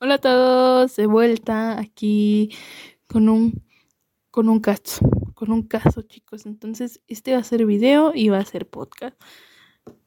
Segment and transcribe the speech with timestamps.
[0.00, 2.50] Hola a todos, de vuelta aquí
[3.08, 3.64] con un
[4.30, 6.46] con un caso, con un caso, chicos.
[6.46, 9.20] Entonces, este va a ser video y va a ser podcast.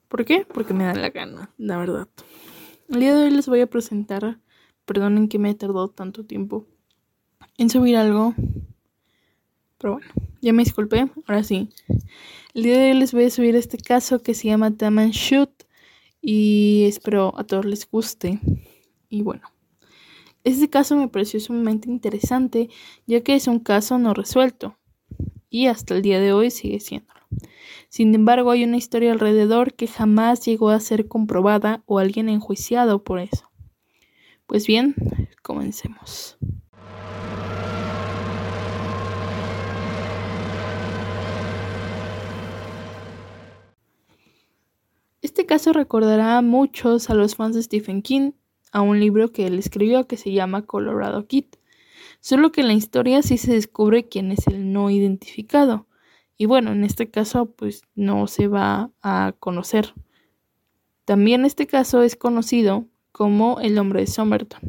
[0.07, 0.45] ¿Por qué?
[0.45, 2.07] Porque me da la gana, la verdad.
[2.87, 4.39] El día de hoy les voy a presentar,
[4.85, 6.65] perdonen que me he tardado tanto tiempo
[7.57, 8.33] en subir algo.
[9.77, 10.07] Pero bueno,
[10.41, 11.67] ya me disculpé, ahora sí.
[12.53, 15.51] El día de hoy les voy a subir este caso que se llama Taman Shoot
[16.21, 18.39] y espero a todos les guste.
[19.09, 19.50] Y bueno,
[20.43, 22.69] este caso me pareció sumamente interesante
[23.05, 24.77] ya que es un caso no resuelto
[25.49, 27.19] y hasta el día de hoy sigue siéndolo.
[27.89, 33.03] Sin embargo, hay una historia alrededor que jamás llegó a ser comprobada o alguien enjuiciado
[33.03, 33.51] por eso.
[34.47, 34.95] Pues bien,
[35.41, 36.37] comencemos.
[45.21, 48.31] Este caso recordará a muchos a los fans de Stephen King,
[48.71, 51.45] a un libro que él escribió que se llama Colorado Kid.
[52.19, 55.87] Solo que en la historia sí se descubre quién es el no identificado.
[56.37, 59.93] Y bueno, en este caso pues no se va a conocer.
[61.05, 64.61] También este caso es conocido como el hombre de Somerton.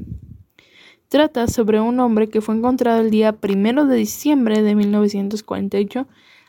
[1.08, 6.08] Trata sobre un hombre que fue encontrado el día primero de diciembre de 1948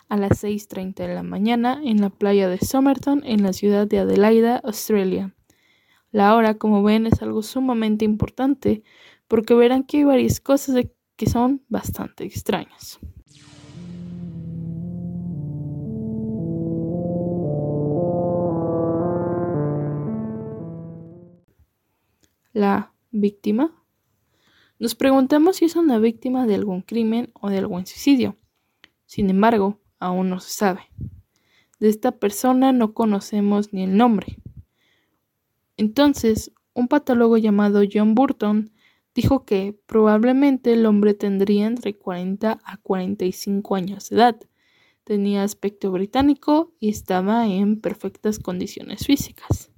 [0.09, 3.99] a las 6.30 de la mañana en la playa de Somerton en la ciudad de
[3.99, 5.33] Adelaida, Australia.
[6.13, 8.83] La hora, como ven, es algo sumamente importante
[9.27, 12.99] porque verán que hay varias cosas que son bastante extrañas.
[22.53, 23.73] La víctima.
[24.77, 28.37] Nos preguntamos si es una víctima de algún crimen o de algún suicidio.
[29.07, 30.81] Sin embargo, aún no se sabe.
[31.79, 34.42] De esta persona no conocemos ni el nombre.
[35.77, 38.71] Entonces, un patólogo llamado John Burton
[39.15, 44.39] dijo que probablemente el hombre tendría entre 40 a 45 años de edad,
[45.03, 49.71] tenía aspecto británico y estaba en perfectas condiciones físicas.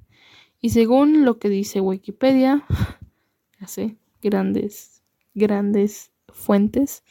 [0.62, 2.66] Y según lo que dice Wikipedia,
[3.60, 5.04] hace grandes,
[5.34, 7.04] grandes fuentes,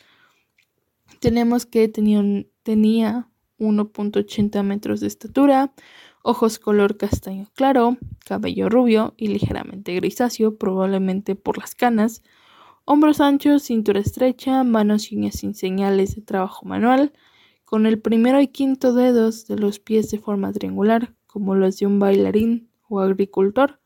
[1.20, 2.22] tenemos que tenía,
[2.62, 3.28] tenía
[3.58, 5.72] 1.80 metros de estatura,
[6.24, 12.22] ojos color castaño claro, cabello rubio y ligeramente grisáceo, probablemente por las canas,
[12.86, 17.12] hombros anchos, cintura estrecha, manos sin señales de trabajo manual,
[17.66, 21.86] con el primero y quinto dedos de los pies de forma triangular, como los de
[21.86, 23.80] un bailarín o agricultor.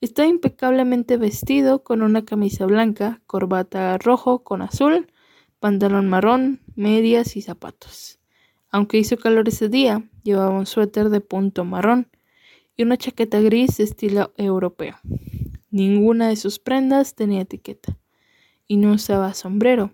[0.00, 5.12] Está impecablemente vestido con una camisa blanca, corbata rojo con azul,
[5.60, 8.18] pantalón marrón, medias y zapatos.
[8.70, 12.08] Aunque hizo calor ese día, llevaba un suéter de punto marrón
[12.76, 14.96] y una chaqueta gris de estilo europeo.
[15.70, 17.96] Ninguna de sus prendas tenía etiqueta
[18.66, 19.92] y no usaba sombrero,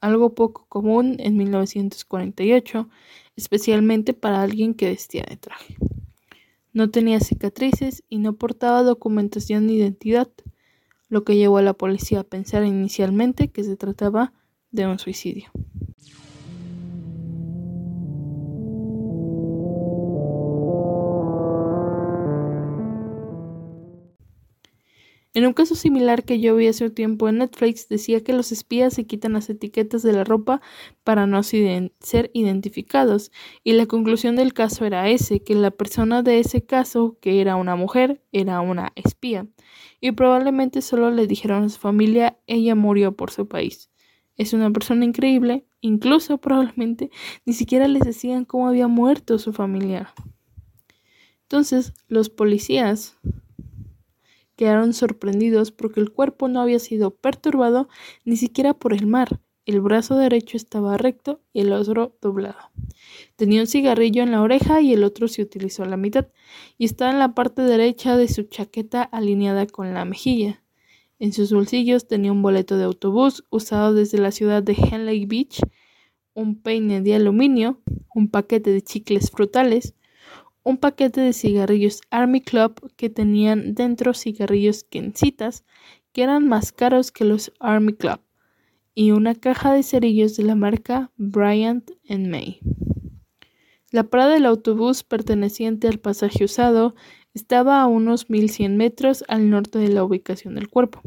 [0.00, 2.88] algo poco común en 1948,
[3.36, 5.76] especialmente para alguien que vestía de traje.
[6.72, 10.28] No tenía cicatrices y no portaba documentación de identidad,
[11.08, 14.32] lo que llevó a la policía a pensar inicialmente que se trataba
[14.70, 15.50] de un suicidio.
[25.34, 28.52] En un caso similar que yo vi hace un tiempo en Netflix, decía que los
[28.52, 30.60] espías se quitan las etiquetas de la ropa
[31.02, 33.32] para no ser identificados,
[33.64, 37.56] y la conclusión del caso era ese, que la persona de ese caso, que era
[37.56, 39.48] una mujer, era una espía,
[40.00, 43.90] y probablemente solo le dijeron a su familia ella murió por su país.
[44.36, 47.10] Es una persona increíble, incluso probablemente
[47.44, 50.14] ni siquiera les decían cómo había muerto su familiar.
[51.42, 53.16] Entonces, los policías
[54.64, 57.86] quedaron sorprendidos porque el cuerpo no había sido perturbado
[58.24, 59.42] ni siquiera por el mar.
[59.66, 62.70] El brazo derecho estaba recto y el otro doblado.
[63.36, 66.28] Tenía un cigarrillo en la oreja y el otro se utilizó a la mitad,
[66.78, 70.62] y estaba en la parte derecha de su chaqueta alineada con la mejilla.
[71.18, 75.60] En sus bolsillos tenía un boleto de autobús usado desde la ciudad de Henley Beach,
[76.32, 77.82] un peine de aluminio,
[78.14, 79.92] un paquete de chicles frutales,
[80.64, 85.64] un paquete de cigarrillos Army Club que tenían dentro cigarrillos Kencitas
[86.12, 88.20] que eran más caros que los Army Club
[88.94, 92.60] y una caja de cerillos de la marca Bryant May.
[93.90, 96.94] La parada del autobús perteneciente al pasaje usado
[97.34, 101.02] estaba a unos 1100 metros al norte de la ubicación del cuerpo.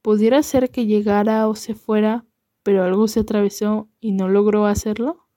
[0.00, 2.24] Pudiera ser que llegara o se fuera,
[2.62, 5.28] pero algo se atravesó y no logró hacerlo.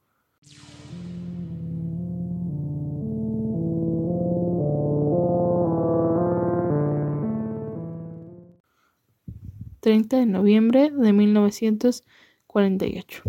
[9.86, 13.22] 30 de noviembre de 1948.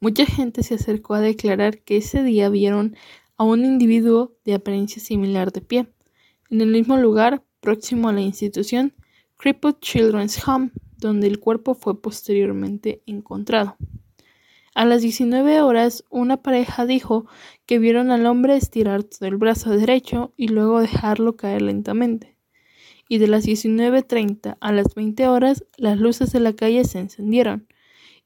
[0.00, 2.96] Mucha gente se acercó a declarar que ese día vieron
[3.36, 5.86] a un individuo de apariencia similar de pie,
[6.48, 8.94] en el mismo lugar próximo a la institución
[9.36, 13.76] Crippled Children's Home, donde el cuerpo fue posteriormente encontrado.
[14.74, 17.26] A las 19 horas, una pareja dijo
[17.66, 22.31] que vieron al hombre estirar todo el brazo derecho y luego dejarlo caer lentamente.
[23.08, 27.66] Y de las 19.30 a las 20 horas, las luces de la calle se encendieron,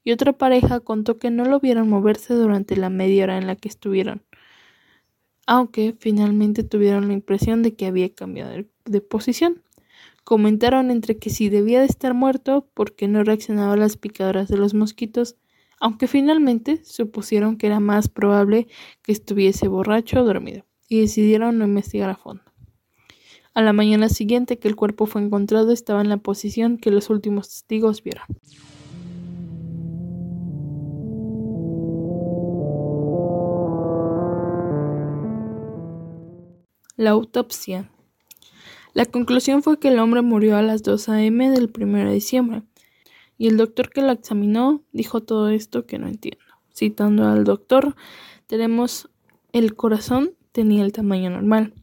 [0.03, 3.57] y otra pareja contó que no lo vieron moverse durante la media hora en la
[3.57, 4.23] que estuvieron,
[5.45, 8.53] aunque finalmente tuvieron la impresión de que había cambiado
[8.85, 9.63] de posición.
[10.23, 14.57] Comentaron entre que si debía de estar muerto porque no reaccionaba a las picaduras de
[14.57, 15.37] los mosquitos,
[15.79, 18.67] aunque finalmente supusieron que era más probable
[19.03, 22.43] que estuviese borracho o dormido, y decidieron no investigar a fondo.
[23.57, 27.09] A la mañana siguiente que el cuerpo fue encontrado estaba en la posición que los
[27.09, 28.23] últimos testigos vieron.
[36.97, 37.89] La autopsia.
[38.93, 41.49] La conclusión fue que el hombre murió a las 2 a.m.
[41.49, 42.61] del 1 de diciembre,
[43.39, 46.45] y el doctor que lo examinó dijo todo esto que no entiendo.
[46.75, 47.95] Citando al doctor,
[48.45, 49.09] tenemos
[49.51, 51.73] el corazón tenía el tamaño normal.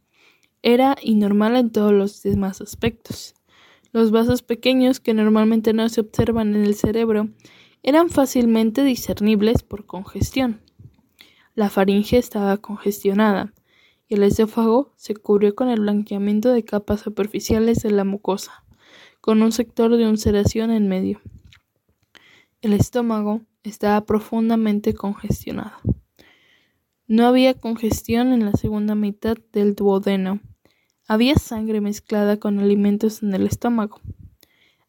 [0.67, 3.35] Era inormal en todos los demás aspectos.
[3.93, 7.29] Los vasos pequeños que normalmente no se observan en el cerebro
[7.83, 10.63] eran fácilmente discernibles por congestión.
[11.55, 13.53] La faringe estaba congestionada
[14.09, 18.65] y el esófago se cubrió con el blanqueamiento de capas superficiales de la mucosa,
[19.21, 21.21] con un sector de ulceración en medio.
[22.63, 25.77] El estómago estaba profundamente congestionado.
[27.07, 30.41] No había congestión en la segunda mitad del duodeno.
[31.07, 34.01] Había sangre mezclada con alimentos en el estómago.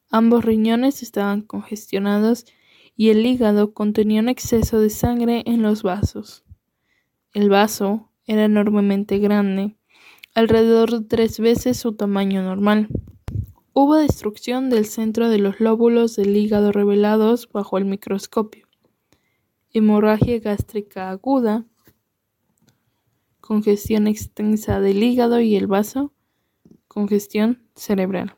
[0.10, 2.46] Ambos riñones estaban congestionados
[2.96, 6.46] y el hígado contenía un exceso de sangre en los vasos.
[7.34, 9.76] El vaso era enormemente grande,
[10.34, 12.88] alrededor de tres veces su tamaño normal.
[13.74, 18.68] Hubo destrucción del centro de los lóbulos del hígado revelados bajo el microscopio.
[19.74, 21.66] Hemorragia gástrica aguda,
[23.46, 26.12] congestión extensa del hígado y el vaso,
[26.88, 28.36] congestión cerebral.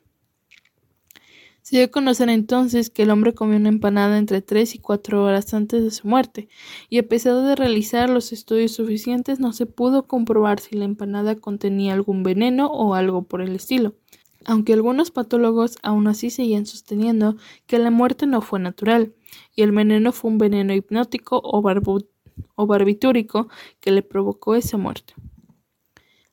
[1.61, 5.23] Se dio a conocer entonces que el hombre comió una empanada entre tres y cuatro
[5.23, 6.49] horas antes de su muerte,
[6.89, 11.35] y a pesar de realizar los estudios suficientes no se pudo comprobar si la empanada
[11.35, 13.95] contenía algún veneno o algo por el estilo,
[14.45, 19.13] aunque algunos patólogos aún así seguían sosteniendo que la muerte no fue natural,
[19.55, 21.61] y el veneno fue un veneno hipnótico o,
[22.55, 23.49] o barbitúrico
[23.79, 25.13] que le provocó esa muerte.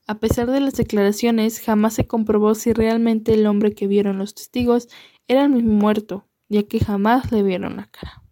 [0.06, 4.34] A pesar de las declaraciones, jamás se comprobó si realmente el hombre que vieron los
[4.34, 4.88] testigos
[5.28, 8.22] era el mismo muerto, ya que jamás le vieron la cara.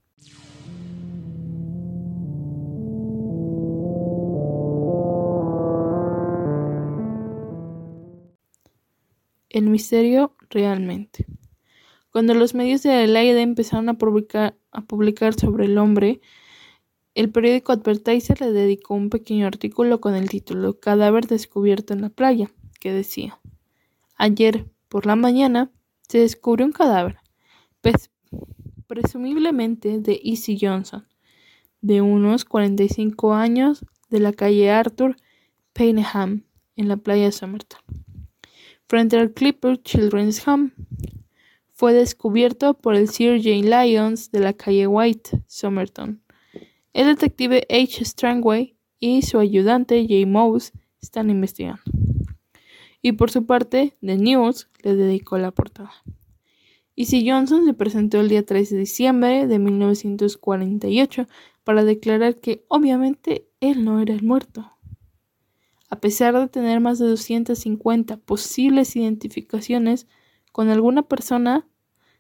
[9.49, 11.27] El misterio realmente.
[12.11, 16.21] Cuando los medios de Adelaide empezaron a publicar, a publicar sobre el hombre,
[17.15, 22.09] el periódico Advertiser le dedicó un pequeño artículo con el título Cadáver descubierto en la
[22.09, 22.51] playa,
[22.81, 23.39] que decía
[24.17, 25.71] Ayer por la mañana
[26.09, 27.19] se descubrió un cadáver,
[28.87, 31.07] presumiblemente de Easy Johnson,
[31.81, 35.17] de unos 45 años, de la calle Arthur
[35.73, 36.45] Payneham,
[36.77, 37.81] en la playa de Somerton,
[38.87, 40.73] frente al Clipper Children's Home.
[41.73, 46.22] Fue descubierto por el Sir Jane Lyons de la calle White, Somerton.
[46.93, 48.05] El detective H.
[48.05, 50.27] Strangway y su ayudante J.
[50.27, 51.83] Mouse están investigando
[53.01, 55.93] y por su parte The News le dedicó la portada.
[56.95, 61.27] Easy Johnson se presentó el día 3 de diciembre de 1948
[61.65, 64.71] para declarar que obviamente él no era el muerto.
[65.89, 70.07] A pesar de tener más de 250 posibles identificaciones
[70.53, 71.67] con alguna persona,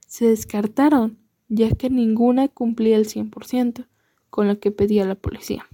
[0.06, 3.86] se descartaron, ya que ninguna cumplía el 100%
[4.32, 5.66] con lo que pedía la policía.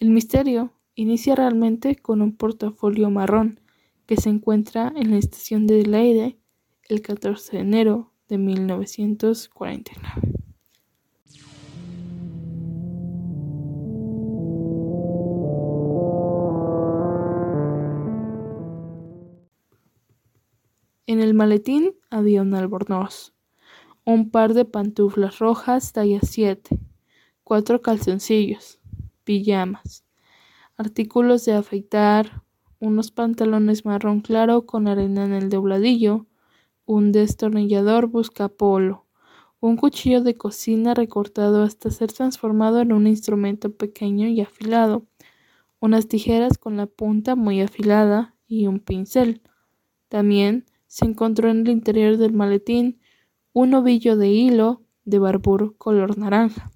[0.00, 3.60] El misterio inicia realmente con un portafolio marrón
[4.06, 6.36] que se encuentra en la estación de Adelaide
[6.88, 10.32] el 14 de enero de 1949.
[21.06, 23.32] En el maletín había un albornoz,
[24.04, 26.80] un par de pantuflas rojas talla 7,
[27.44, 28.80] cuatro calzoncillos,
[29.24, 30.04] pijamas,
[30.76, 32.42] artículos de afeitar,
[32.78, 36.26] unos pantalones marrón claro con arena en el dobladillo,
[36.84, 39.06] un destornillador buscapolo,
[39.60, 45.06] un cuchillo de cocina recortado hasta ser transformado en un instrumento pequeño y afilado,
[45.78, 49.40] unas tijeras con la punta muy afilada y un pincel.
[50.08, 52.98] También se encontró en el interior del maletín
[53.52, 56.70] un ovillo de hilo de barbur color naranja,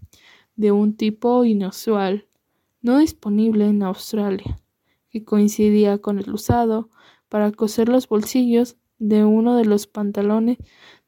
[0.57, 2.27] de un tipo inusual,
[2.83, 4.59] no disponible en Australia,
[5.11, 6.91] que coincidía con el usado
[7.29, 10.59] para coser los bolsillos de uno de los pantalones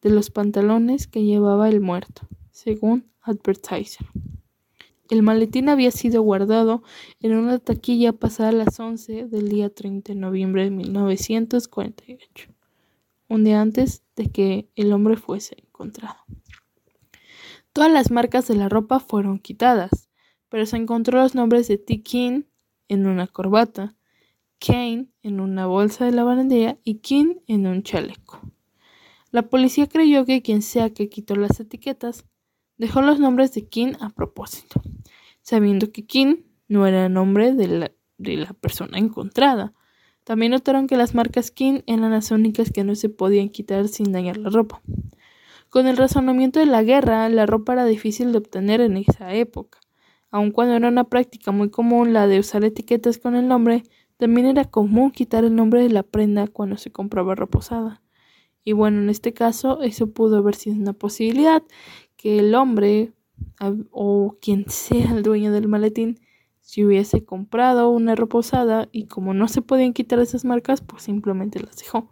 [0.02, 4.07] de los pantalones que llevaba el muerto, según Advertiser.
[5.11, 6.83] El maletín había sido guardado
[7.21, 12.50] en una taquilla pasada las 11 del día 30 de noviembre de 1948,
[13.28, 16.19] un día antes de que el hombre fuese encontrado.
[17.78, 20.11] Todas las marcas de la ropa fueron quitadas,
[20.49, 22.02] pero se encontró los nombres de T.
[22.02, 22.42] King
[22.88, 23.94] en una corbata,
[24.58, 28.40] Kane en una bolsa de lavandería y King en un chaleco.
[29.30, 32.26] La policía creyó que quien sea que quitó las etiquetas
[32.78, 34.82] dejó los nombres de King a propósito,
[35.42, 39.73] sabiendo que King no era el nombre de la, de la persona encontrada.
[40.25, 44.11] También notaron que las marcas King eran las únicas que no se podían quitar sin
[44.11, 44.82] dañar la ropa.
[45.71, 49.81] Con el razonamiento de la guerra, la ropa era difícil de obtener en esa época.
[50.31, 53.83] Aun cuando era una práctica muy común la de usar etiquetas con el nombre,
[54.17, 58.03] también era común quitar el nombre de la prenda cuando se compraba reposada.
[58.65, 61.63] Y bueno, en este caso eso pudo haber sido una posibilidad,
[62.17, 63.13] que el hombre
[63.91, 66.19] o quien sea el dueño del maletín
[66.61, 71.61] si hubiese comprado una reposada y como no se podían quitar esas marcas, pues simplemente
[71.61, 72.11] las dejó.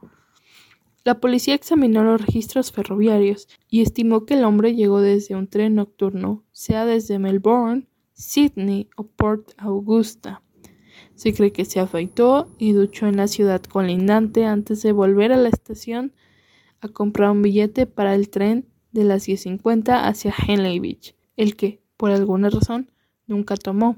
[1.06, 5.76] La policía examinó los registros ferroviarios y estimó que el hombre llegó desde un tren
[5.76, 10.42] nocturno, sea desde Melbourne, Sydney o Port Augusta.
[11.14, 15.36] Se cree que se afeitó y duchó en la ciudad colindante antes de volver a
[15.36, 16.12] la estación
[16.80, 21.80] a comprar un billete para el tren de las 10.50 hacia Henley Beach, el que,
[21.96, 22.90] por alguna razón,
[23.28, 23.96] nunca tomó.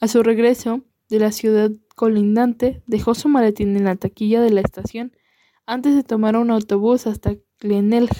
[0.00, 4.62] A su regreso de la ciudad colindante, dejó su maletín en la taquilla de la
[4.62, 5.12] estación
[5.66, 8.10] antes de tomar un autobús hasta Glenelg.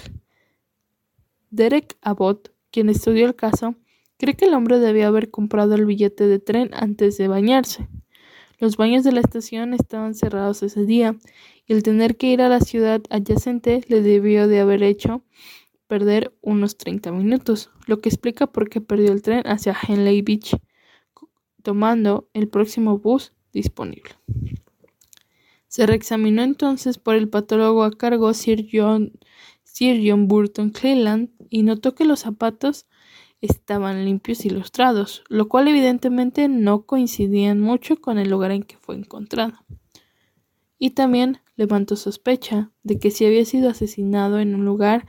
[1.49, 3.75] Derek Abbott, quien estudió el caso,
[4.23, 7.89] Cree que el hombre debió haber comprado el billete de tren antes de bañarse.
[8.57, 11.17] Los baños de la estación estaban cerrados ese día
[11.67, 15.25] y el tener que ir a la ciudad adyacente le debió de haber hecho
[15.87, 20.55] perder unos 30 minutos, lo que explica por qué perdió el tren hacia Henley Beach,
[21.61, 24.11] tomando el próximo bus disponible.
[25.73, 29.11] Se reexaminó entonces por el patólogo a cargo Sir John,
[30.27, 32.85] Burton Cleland y notó que los zapatos
[33.41, 38.77] estaban limpios y ilustrados, lo cual evidentemente no coincidían mucho con el lugar en que
[38.77, 39.65] fue encontrado.
[40.77, 45.07] Y también levantó sospecha de que si había sido asesinado en un lugar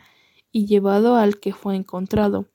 [0.50, 2.48] y llevado al que fue encontrado,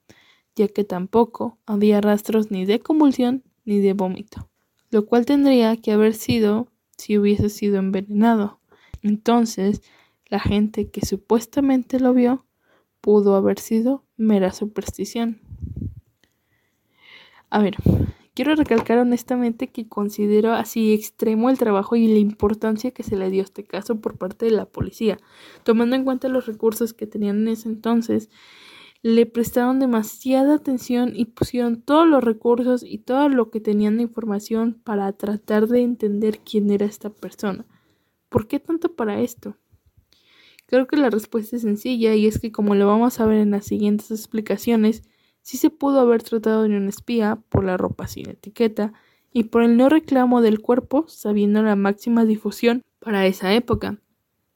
[0.56, 4.50] ya que tampoco había rastros ni de convulsión ni de vómito,
[4.89, 8.60] lo cual tendría que haber sido si hubiese sido envenenado.
[9.01, 9.82] Entonces,
[10.27, 12.46] la gente que supuestamente lo vio
[13.01, 15.39] pudo haber sido mera superstición.
[17.50, 17.77] A ver,
[18.36, 23.29] quiero recalcar honestamente que considero así extremo el trabajo y la importancia que se le
[23.29, 25.18] dio a este caso por parte de la policía.
[25.63, 28.29] Tomando en cuenta los recursos que tenían en ese entonces,
[29.01, 34.03] le prestaron demasiada atención y pusieron todos los recursos y todo lo que tenían de
[34.03, 37.65] información para tratar de entender quién era esta persona.
[38.27, 39.56] ¿Por qué tanto para esto?
[40.65, 43.51] Creo que la respuesta es sencilla y es que como lo vamos a ver en
[43.51, 45.03] las siguientes explicaciones,
[45.41, 48.94] sí se pudo haber tratado de un espía por la ropa sin etiqueta
[49.32, 54.00] y por el no reclamo del cuerpo sabiendo la máxima difusión para esa época.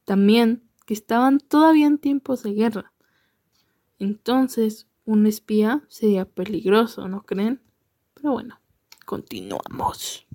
[0.06, 2.93] También que estaban todavía en tiempos de guerra.
[4.00, 7.62] Entonces, un espía sería peligroso, ¿no creen?
[8.14, 8.60] Pero bueno,
[9.06, 10.26] continuamos.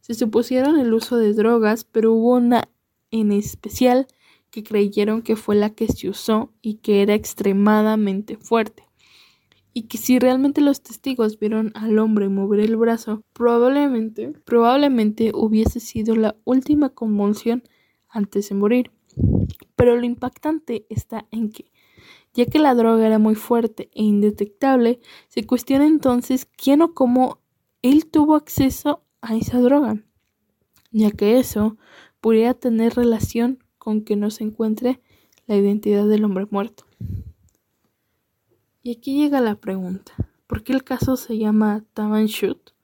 [0.00, 2.68] Se supusieron el uso de drogas, pero hubo una
[3.10, 4.06] en especial
[4.50, 8.84] que creyeron que fue la que se usó y que era extremadamente fuerte
[9.74, 15.80] y que si realmente los testigos vieron al hombre mover el brazo, probablemente, probablemente hubiese
[15.80, 17.64] sido la última convulsión
[18.08, 18.92] antes de morir.
[19.74, 21.72] Pero lo impactante está en que,
[22.34, 27.40] ya que la droga era muy fuerte e indetectable, se cuestiona entonces quién o cómo
[27.82, 30.02] él tuvo acceso a esa droga,
[30.90, 31.78] ya que eso
[32.20, 35.00] podría tener relación con que no se encuentre
[35.46, 36.84] la identidad del hombre muerto.
[38.82, 40.12] Y aquí llega la pregunta,
[40.46, 42.74] ¿por qué el caso se llama Taban Shoot?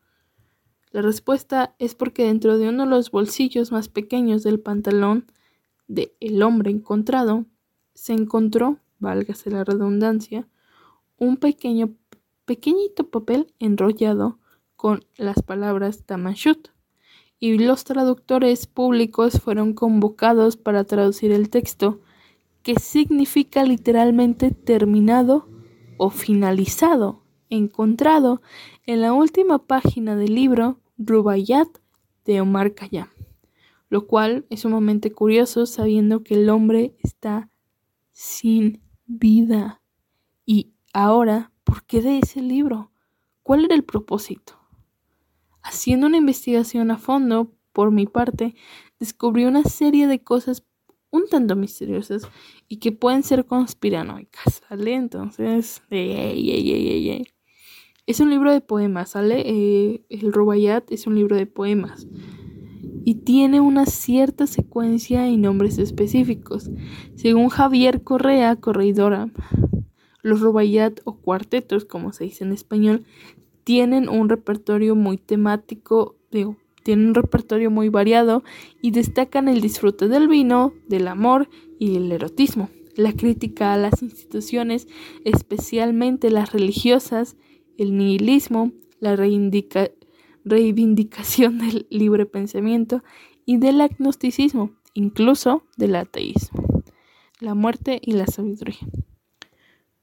[0.92, 5.30] La respuesta es porque dentro de uno de los bolsillos más pequeños del pantalón
[5.86, 7.46] de El hombre encontrado,
[7.94, 10.46] se encontró, válgase la redundancia,
[11.18, 11.94] un pequeño,
[12.44, 14.38] pequeñito papel enrollado
[14.76, 16.68] con las palabras Tamanshut,
[17.38, 22.00] y los traductores públicos fueron convocados para traducir el texto,
[22.62, 25.48] que significa literalmente terminado
[25.96, 28.42] o finalizado, encontrado
[28.86, 31.68] en la última página del libro Rubayat
[32.26, 33.08] de Omar Khayyam,
[33.88, 37.48] lo cual es sumamente curioso sabiendo que el hombre está
[38.12, 39.82] sin vida.
[40.46, 42.92] Y ahora, ¿por qué de ese libro?
[43.42, 44.58] ¿Cuál era el propósito?
[45.62, 48.54] Haciendo una investigación a fondo, por mi parte,
[48.98, 50.64] descubrí una serie de cosas
[51.10, 52.22] un tanto misteriosas
[52.68, 54.94] y que pueden ser conspiranoicas, ¿sale?
[54.94, 55.82] Entonces,
[58.06, 59.42] es un libro de poemas, ¿sale?
[59.44, 62.06] Eh, el Rubayat es un libro de poemas
[63.04, 66.70] y tiene una cierta secuencia y nombres específicos.
[67.14, 69.30] Según Javier Correa, corredora,
[70.22, 73.04] los Rubayat o cuartetos, como se dice en español,
[73.64, 78.42] tienen un repertorio muy temático, digo, tienen un repertorio muy variado
[78.80, 84.02] y destacan el disfrute del vino, del amor y el erotismo, la crítica a las
[84.02, 84.88] instituciones,
[85.24, 87.36] especialmente las religiosas,
[87.76, 89.99] el nihilismo, la reivindicación
[90.44, 93.02] del libre pensamiento
[93.44, 96.82] y del agnosticismo, incluso del ateísmo,
[97.40, 98.78] la muerte y la sabiduría.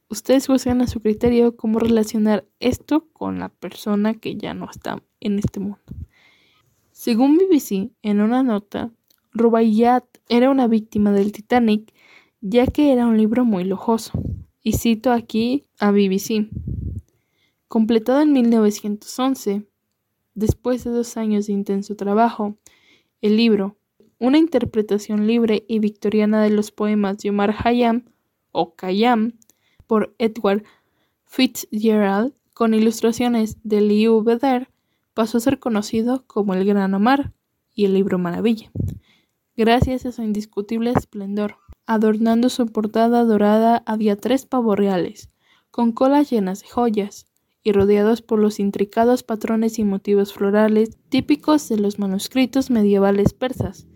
[0.10, 5.04] Ustedes buscan a su criterio cómo relacionar esto con la persona que ya no está
[5.20, 5.80] en este mundo.
[6.92, 8.92] Según BBC, en una nota,
[9.34, 11.94] Rubaiyat era una víctima del Titanic,
[12.42, 14.12] ya que era un libro muy lujoso.
[14.64, 16.50] Y cito aquí a BBC.
[17.68, 19.66] Completado en 1911,
[20.38, 22.56] después de dos años de intenso trabajo,
[23.22, 23.76] el libro,
[24.20, 28.06] una interpretación libre y victoriana de los poemas de Omar Khayyam
[28.52, 29.34] o Khayyam,
[29.88, 30.64] por Edward
[31.26, 34.70] Fitzgerald con ilustraciones de Liu Beder,
[35.16, 37.34] pasó a ser conocido como el Gran Omar
[37.74, 38.72] y el libro Maravilla,
[39.56, 41.58] gracias a su indiscutible esplendor.
[41.88, 45.32] Adornando su portada dorada había tres pavos reales,
[45.72, 47.26] con colas llenas de joyas,
[47.68, 53.88] y rodeados por los intricados patrones y motivos florales típicos de los manuscritos medievales persas,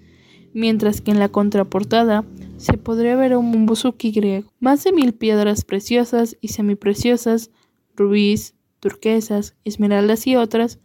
[0.54, 2.26] mientras que en la contraportada
[2.58, 4.52] se podría ver un buzuki griego.
[4.60, 7.50] Más de mil piedras preciosas y semipreciosas,
[7.96, 10.82] rubíes, turquesas, esmeraldas y otras,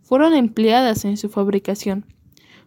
[0.00, 2.06] fueron empleadas en su fabricación,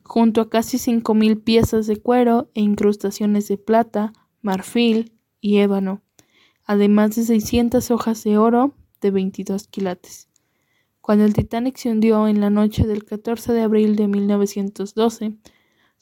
[0.03, 6.03] junto a casi cinco mil piezas de cuero e incrustaciones de plata, marfil y ébano,
[6.63, 10.27] además de 600 hojas de oro de 22 quilates.
[11.01, 15.35] Cuando el Titanic se hundió en la noche del 14 de abril de 1912,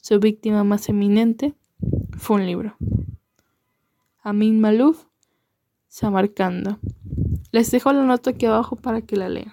[0.00, 1.54] su víctima más eminente
[2.16, 2.76] fue un libro.
[4.22, 5.04] Amin Malouf,
[5.88, 6.78] Samarcanda.
[7.50, 9.52] Les dejo la nota aquí abajo para que la lean.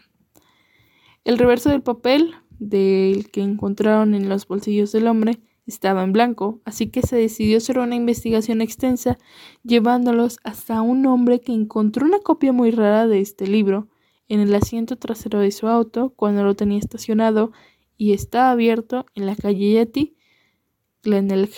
[1.25, 6.59] El reverso del papel del que encontraron en los bolsillos del hombre estaba en blanco,
[6.65, 9.17] así que se decidió hacer una investigación extensa,
[9.63, 13.87] llevándolos hasta un hombre que encontró una copia muy rara de este libro
[14.27, 17.51] en el asiento trasero de su auto cuando lo tenía estacionado
[17.97, 20.15] y estaba abierto en la calle Yeti
[21.03, 21.51] Glenelg,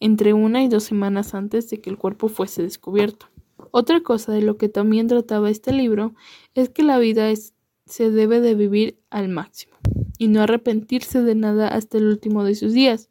[0.00, 3.26] entre una y dos semanas antes de que el cuerpo fuese descubierto.
[3.70, 6.14] Otra cosa de lo que también trataba este libro
[6.54, 7.32] es que la vida
[7.86, 9.76] se debe de vivir al máximo
[10.18, 13.08] y no arrepentirse de nada hasta el último de sus días.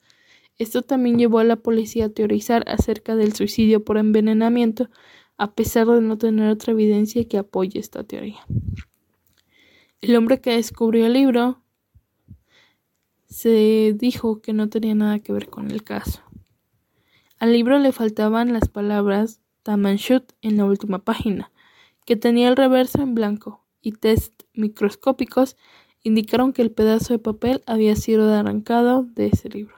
[0.57, 4.89] Esto también llevó a la policía a teorizar acerca del suicidio por envenenamiento,
[5.37, 8.39] a pesar de no tener otra evidencia que apoye esta teoría.
[10.01, 11.61] El hombre que descubrió el libro
[13.27, 16.21] se dijo que no tenía nada que ver con el caso.
[17.37, 21.51] Al libro le faltaban las palabras Tamanshut en la última página,
[22.05, 25.57] que tenía el reverso en blanco, y test microscópicos
[26.03, 29.75] indicaron que el pedazo de papel había sido arrancado de ese libro.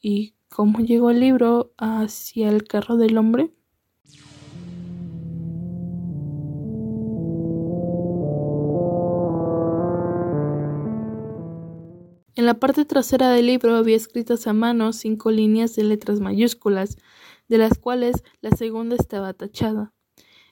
[0.00, 3.50] ¿Y cómo llegó el libro hacia el carro del hombre?
[12.36, 16.98] En la parte trasera del libro había escritas a mano cinco líneas de letras mayúsculas,
[17.48, 19.94] de las cuales la segunda estaba tachada.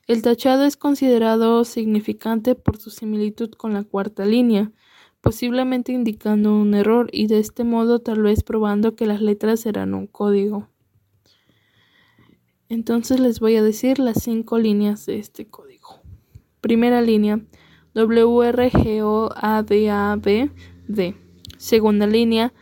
[0.07, 4.73] El tachado es considerado significante por su similitud con la cuarta línea,
[5.25, 9.95] posiblemente indicando un error y de este modo tal vez probando que las letras eran
[9.95, 10.69] un código.
[12.69, 16.03] Entonces les voy a decir las cinco líneas de este código.
[16.61, 17.41] Primera línea
[17.95, 18.45] WRGOADABD.
[21.57, 22.53] Segunda línea,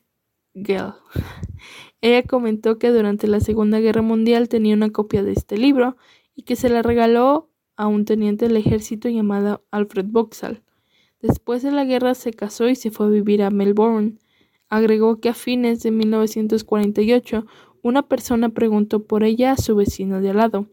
[2.00, 5.96] Ella comentó que durante la Segunda Guerra Mundial tenía una copia de este libro
[6.34, 10.62] y que se la regaló a un teniente del ejército llamado Alfred Vauxhall.
[11.22, 14.18] Después de la guerra se casó y se fue a vivir a Melbourne.
[14.68, 17.46] Agregó que a fines de 1948
[17.82, 20.66] una persona preguntó por ella a su vecino de al lado.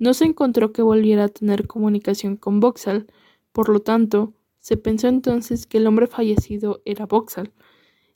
[0.00, 3.06] No se encontró que volviera a tener comunicación con Vauxhall,
[3.52, 7.52] por lo tanto, se pensó entonces que el hombre fallecido era Vauxhall,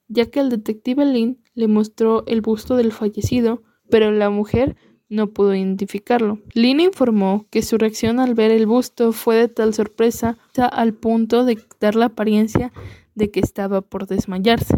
[0.09, 4.77] ya que el detective Lynn le mostró el busto del fallecido, pero la mujer
[5.12, 6.38] no pudo identificarlo.
[6.55, 11.44] Lynn informó que su reacción al ver el busto fue de tal sorpresa al punto
[11.44, 12.72] de dar la apariencia
[13.14, 14.75] de que estaba por desmayarse.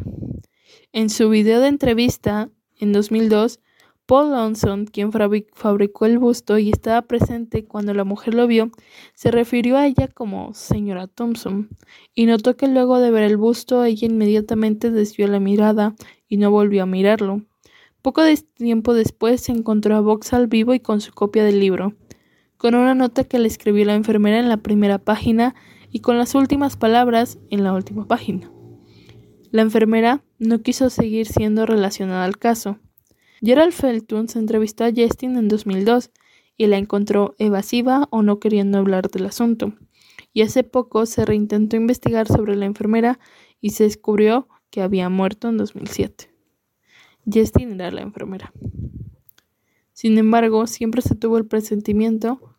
[0.93, 3.61] En su video de entrevista, en 2002,
[4.07, 8.71] Paul Lonson, quien fabricó el busto y estaba presente cuando la mujer lo vio,
[9.15, 11.69] se refirió a ella como señora Thompson
[12.13, 15.95] y notó que luego de ver el busto ella inmediatamente desvió la mirada
[16.29, 17.43] y no volvió a mirarlo.
[18.05, 18.21] Poco
[18.53, 21.95] tiempo después se encontró a Vauxhall vivo y con su copia del libro,
[22.59, 25.55] con una nota que le escribió la enfermera en la primera página
[25.91, 28.53] y con las últimas palabras en la última página.
[29.51, 32.79] La enfermera no quiso seguir siendo relacionada al caso.
[33.41, 36.11] Gerald Felton se entrevistó a Justin en 2002
[36.59, 39.73] y la encontró evasiva o no queriendo hablar del asunto.
[40.35, 43.19] Y hace poco se reintentó investigar sobre la enfermera
[43.63, 46.34] y se descubrió que había muerto en 2007.
[47.33, 48.53] Justin era la enfermera.
[49.93, 52.57] Sin embargo, siempre se tuvo el presentimiento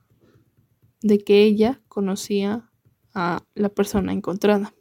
[1.01, 2.71] de que ella conocía
[3.13, 4.73] a la persona encontrada.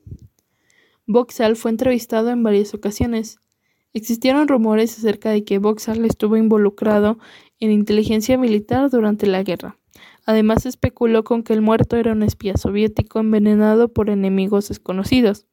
[1.06, 3.38] Vauxhall fue entrevistado en varias ocasiones.
[3.92, 7.18] Existieron rumores acerca de que Vauxhall estuvo involucrado
[7.60, 9.78] en inteligencia militar durante la guerra.
[10.26, 15.46] Además, se especuló con que el muerto era un espía soviético envenenado por enemigos desconocidos.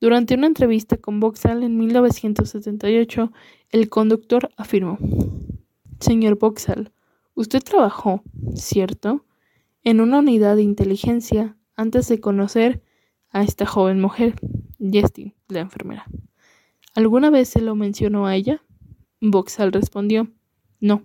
[0.00, 3.32] Durante una entrevista con Vauxhall en 1978,
[3.74, 4.98] el conductor afirmó:
[5.98, 6.92] Señor Vauxhall,
[7.34, 8.22] usted trabajó,
[8.54, 9.26] ¿cierto?,
[9.82, 12.84] en una unidad de inteligencia antes de conocer
[13.30, 14.36] a esta joven mujer.
[14.78, 16.06] Justin, la enfermera.
[16.94, 18.62] ¿Alguna vez se lo mencionó a ella?
[19.20, 20.30] Vauxhall respondió,
[20.78, 21.02] no.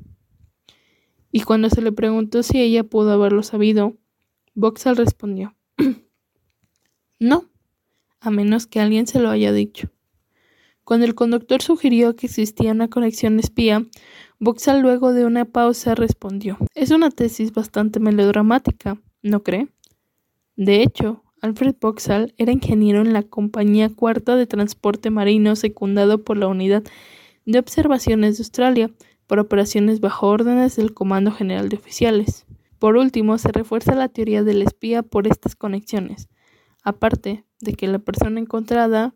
[1.31, 3.97] Y cuando se le preguntó si ella pudo haberlo sabido,
[4.53, 5.55] Vauxhall respondió,
[7.19, 7.45] no,
[8.19, 9.89] a menos que alguien se lo haya dicho.
[10.89, 13.85] Cuando el conductor sugirió que existía una conexión espía,
[14.39, 19.67] Vauxhall luego de una pausa respondió, es una tesis bastante melodramática, ¿no cree?
[20.55, 26.37] De hecho, Alfred Vauxhall era ingeniero en la Compañía Cuarta de Transporte Marino secundado por
[26.37, 26.81] la Unidad
[27.45, 28.89] de Observaciones de Australia
[29.27, 32.47] por operaciones bajo órdenes del Comando General de Oficiales.
[32.79, 36.29] Por último, se refuerza la teoría del espía por estas conexiones,
[36.81, 39.13] aparte de que la persona encontrada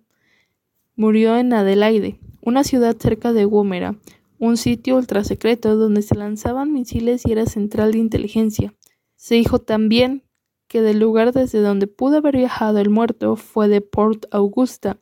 [0.96, 3.96] murió en Adelaide, una ciudad cerca de Woomera,
[4.38, 8.74] un sitio ultrasecreto donde se lanzaban misiles y era central de inteligencia.
[9.16, 10.24] Se dijo también
[10.68, 15.00] que del lugar desde donde pudo haber viajado el muerto fue de Port Augusta,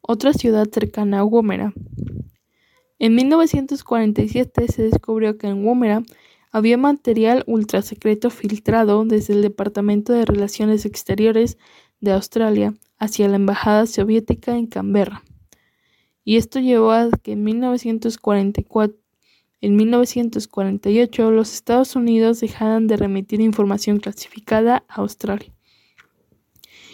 [0.00, 1.72] otra ciudad cercana a Woomera.
[2.98, 6.02] En 1947 se descubrió que en Woomera
[6.50, 11.58] había material ultrasecreto filtrado desde el Departamento de Relaciones Exteriores
[12.00, 15.22] de Australia hacia la Embajada Soviética en Canberra.
[16.24, 19.04] Y esto llevó a que en 1944
[19.64, 25.54] en 1948, los Estados Unidos dejaron de remitir información clasificada a Australia.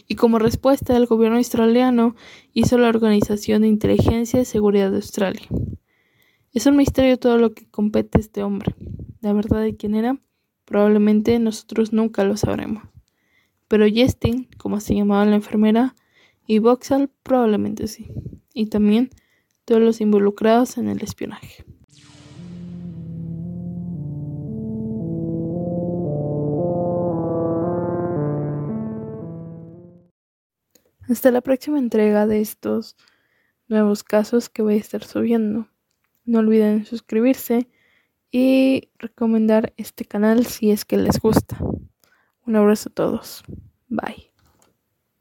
[0.07, 2.15] Y como respuesta, el gobierno australiano
[2.53, 5.49] hizo la Organización de Inteligencia y Seguridad de Australia.
[6.53, 8.77] Es un misterio todo lo que compete a este hombre.
[9.21, 10.21] La verdad de quién era,
[10.65, 12.85] probablemente nosotros nunca lo sabremos.
[13.71, 15.95] Pero Jestin, como se llamaba la enfermera,
[16.45, 18.09] y Voxal probablemente sí.
[18.53, 19.11] Y también
[19.65, 21.65] todos los involucrados en el espionaje.
[31.09, 32.97] Hasta la próxima entrega de estos
[33.69, 35.69] nuevos casos que voy a estar subiendo.
[36.25, 37.69] No olviden suscribirse
[38.33, 41.57] y recomendar este canal si es que les gusta.
[42.51, 43.45] Un abrazo a todos.
[43.89, 44.30] Bye.